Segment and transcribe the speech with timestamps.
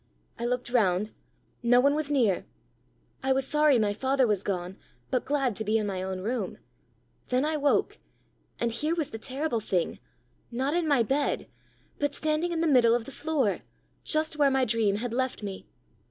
[0.39, 1.11] I looked round
[1.61, 2.47] no one was near!
[3.21, 4.77] I was sorry my father was gone,
[5.11, 6.57] but glad to be in my own room.
[7.27, 7.99] Then I woke
[8.59, 9.99] and here was the terrible thing
[10.49, 11.47] not in my bed
[11.99, 13.59] but standing in the middle of the floor,
[14.03, 15.67] just where my dream had left me!